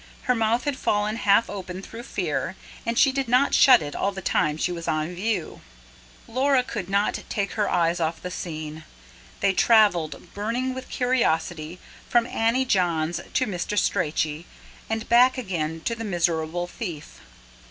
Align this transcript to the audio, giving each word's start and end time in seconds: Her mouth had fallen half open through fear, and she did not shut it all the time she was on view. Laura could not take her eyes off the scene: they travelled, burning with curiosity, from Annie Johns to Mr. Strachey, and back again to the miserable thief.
Her 0.23 0.33
mouth 0.33 0.63
had 0.63 0.79
fallen 0.79 1.15
half 1.17 1.47
open 1.47 1.83
through 1.83 2.01
fear, 2.01 2.55
and 2.87 2.97
she 2.97 3.11
did 3.11 3.27
not 3.27 3.53
shut 3.53 3.83
it 3.83 3.95
all 3.95 4.11
the 4.11 4.19
time 4.23 4.57
she 4.57 4.71
was 4.71 4.87
on 4.87 5.13
view. 5.13 5.61
Laura 6.27 6.63
could 6.63 6.89
not 6.89 7.19
take 7.29 7.51
her 7.51 7.69
eyes 7.69 7.99
off 7.99 8.19
the 8.19 8.31
scene: 8.31 8.83
they 9.41 9.53
travelled, 9.53 10.33
burning 10.33 10.73
with 10.73 10.89
curiosity, 10.89 11.77
from 12.09 12.25
Annie 12.25 12.65
Johns 12.65 13.21
to 13.35 13.45
Mr. 13.45 13.77
Strachey, 13.77 14.47
and 14.89 15.07
back 15.07 15.37
again 15.37 15.81
to 15.81 15.93
the 15.93 16.03
miserable 16.03 16.65
thief. 16.65 17.19